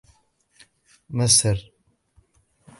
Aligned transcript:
ما 1.15 1.23
السر؟ 1.29 1.57